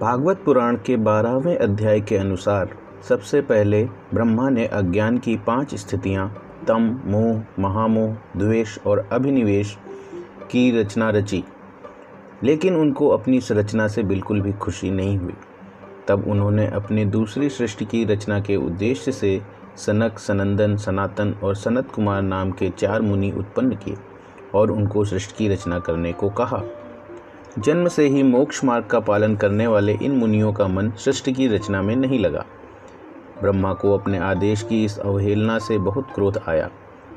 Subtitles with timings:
[0.00, 2.74] भागवत पुराण के बारहवें अध्याय के अनुसार,
[3.08, 9.78] सबसे पहले ब्रह्मा ने अज्ञान की पाँच स्थितियाँ, तम, मोह, महामोह, द्वेष और अभिनिवेश,
[10.50, 11.44] की रचना रची।
[12.44, 15.34] लेकिन उनको अपनी इस रचना से बिल्कुल भी खुशी नहीं हुई।
[16.08, 19.42] तब उन्होंने अपनी दूसरी सृष्टि की रचना के उद्देश्य से
[19.76, 23.94] सनक, सनंदन, सनातन और सनत कुमार नाम के चार मुनि उत्पन्न किए
[24.54, 26.62] और उनको सृष्टि की रचना करने को कहा।
[27.58, 31.48] जन्म से ही मोक्ष मार्ग का पालन करने वाले इन मुनियों का मन सृष्टि की
[31.48, 32.44] रचना में नहीं लगा।
[33.40, 36.70] ब्रह्मा को अपने आदेश की इस अवहेलना से बहुत क्रोध आया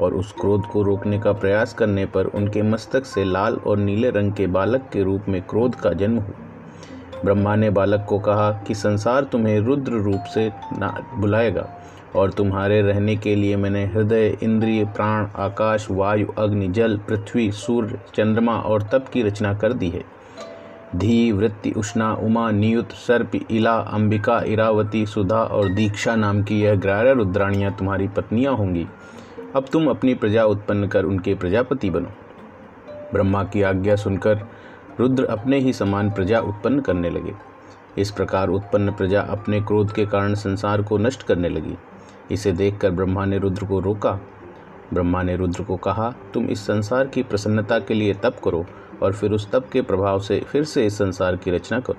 [0.00, 4.10] और उस क्रोध को रोकने का प्रयास करने पर उनके मस्तक से लाल और नीले
[4.10, 8.50] रंग के बालक के रूप में क्रोध का जन्म हुआ। ब्रह्मा ने बालक को कहा
[8.50, 11.68] कि संसार तुम्हें रुद्र रूप से ना बुलाएगा
[12.16, 18.00] और तुम्हारे रहने के लिए मैंने हृदय, इंद्रिय, प्राण, आकाश, वायु, अग्नि, जल, पृथ्वी, सूर्य,
[18.14, 20.14] चंद्रमा और तप की रचना कर दी है।
[20.94, 26.74] धी, वृत्ति, उष्णा, उमा, नियुत, सर्प, इला, अंबिका, इरावती, सुधा और दीक्षा नाम की यह
[26.74, 28.86] ग्यारह रुद्राणियाँ तुम्हारी पत्नियाँ होंगी।
[29.56, 32.08] अब तुम अपनी प्रजा उत्पन्न कर उनके प्रजापति बनो।
[33.12, 34.40] ब्रह्मा की आज्ञा सुनकर
[35.00, 37.34] रुद्र अपने ही समान प्रजा उत्पन्न करने लगे।
[37.98, 41.76] इस प्रकार उत्पन्न प्रजा अपने क्रोध के कारण संसार को नष्ट करने लगी।
[42.30, 44.20] इसे देखकर ब्रह्मा ने रुद्र को रोका।
[44.92, 48.66] ब्रह्मा ने रुद्र को कहा, तुम इस संसार की प्रसन्नता के लिए तप करो
[49.04, 51.96] और फिर उस तप के प्रभाव से फिर से इस संसार की रचना करो।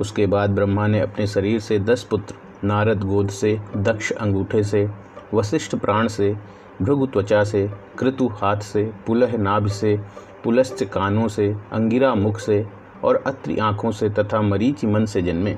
[0.00, 4.90] उसके बाद ब्रह्मा ने अपने शरीर से दस पुत्र, नारद गोद से, दक्ष अंगूठे से,
[5.34, 6.36] वशिष्ठ प्राण से,
[6.82, 10.00] भृगु त्वचा से, कृतु हाथ से, पुलह नाभ से,
[10.44, 12.66] पुलस्थ कानों से, अंगिरा मुख से
[13.04, 15.56] और अत्रि आँखों से तथा मरीचि मन से जन्मे।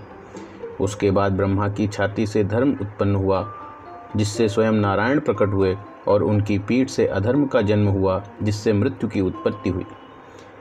[0.81, 3.53] उसके बाद ब्रह्मा की छाती से धर्म उत्पन्न हुआ,
[4.17, 5.77] जिससे स्वयं नारायण प्रकट हुए
[6.09, 9.87] और उनकी पीठ से अधर्म का जन्म हुआ, जिससे मृत्यु की उत्पत्ति हुई।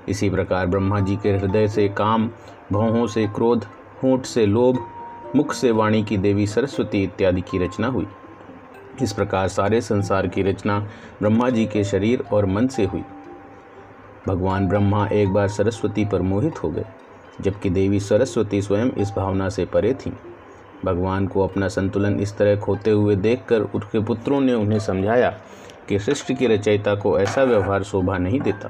[0.09, 2.29] इसी प्रकार ब्रह्मा जी के हृदय से काम,
[2.71, 3.65] भौहों से क्रोध,
[4.03, 4.87] होंठ से लोभ,
[5.35, 8.07] मुख से वाणी की देवी सरस्वती इत्यादि की रचना हुई।
[9.01, 10.79] इस प्रकार सारे संसार की रचना
[11.19, 13.03] ब्रह्मा जी के शरीर और मन से हुई।
[14.27, 16.85] भगवान ब्रह्मा एक बार सरस्वती पर मोहित हो गए,
[17.41, 20.11] जबकि देवी सरस्वती स्वयं इस भावना से परे थीं।
[20.85, 25.29] भगवान को अपना संतुलन इस तरह खोते हुए देखकर उनके पुत्रों ने उन्हें समझाया
[25.89, 28.69] कि सृष्टि की रचयिता को ऐसा व्यवहार शोभा नहीं देता।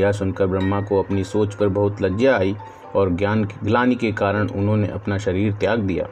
[0.00, 2.56] यह सुनकर ब्रह्मा को अपनी सोच पर बहुत लज्जा आई
[2.94, 6.08] और ज्ञान ग्लानि के कारण उन्होंने अपना शरीर त्याग दिया।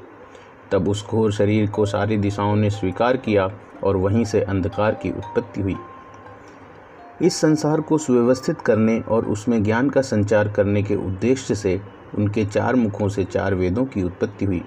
[0.72, 3.50] तब उस घोर शरीर को सारी दिशाओं ने स्वीकार किया
[3.84, 5.76] और वहीं से अंधकार की उत्पत्ति हुई।
[7.22, 11.80] इस संसार को सुव्यवस्थित करने और उसमें ज्ञान का संचार करने के उद्देश्य से
[12.14, 14.64] उनके चार मुखों से चार वेदों की उत्पत्ति हुई।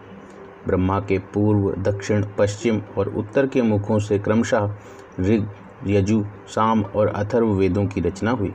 [0.67, 4.75] ब्रह्मा के पूर्व, दक्षिण, पश्चिम और उत्तर के मुखों से क्रमशः
[5.19, 5.47] ऋग,
[5.87, 8.53] यजु, साम और अथर्व वेदों की रचना हुई।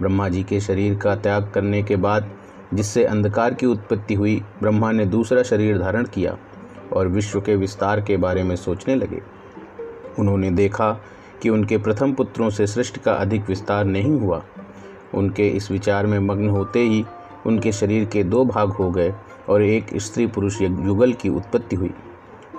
[0.00, 2.30] ब्रह्मा जी के शरीर का त्याग करने के बाद,
[2.74, 6.36] जिससे अंधकार की उत्पत्ति हुई, ब्रह्मा ने दूसरा शरीर धारण किया
[6.92, 9.22] और विश्व के विस्तार के बारे में सोचने लगे।
[10.18, 11.00] उन्होंने देखा
[11.42, 14.42] कि उनके प्रथम पुत्रों से सृष्टि का अधिक विस्तार नहीं हुआ।
[15.14, 17.04] उनके इस विचार में मग्न होते ही
[17.46, 19.14] उनके शरीर के दो भाग हो गए
[19.48, 21.90] और एक स्त्री पुरुष युगल की उत्पत्ति हुई।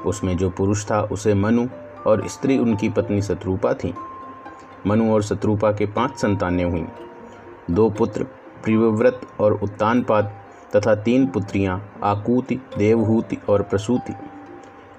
[0.06, 1.68] उसमें जो पुरुष था, उसे मनु
[2.08, 3.94] और स्त्री उनकी पत्नी शत्रुपा थी।
[4.88, 6.86] मनु और शत्रुपा के पाँच संतानें हुईं।
[7.72, 8.24] दो पुत्र
[8.64, 10.34] प्रियव्रत और उत्तानपाद,
[10.76, 14.14] तथा तीन पुत्रियाँ, आकूति, देवहूति और प्रसूति।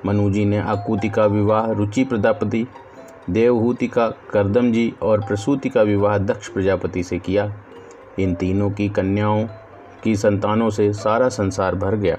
[0.07, 2.67] मनुजी ने आकूति का विवाह रुचि प्रजापति,
[3.31, 7.55] देवहूति का करदम जी और प्रसूति का विवाह दक्ष प्रजापति से किया।
[8.19, 9.47] इन तीनों की कन्याओं,
[10.05, 12.17] की संतानों से सारा संसार भर गया।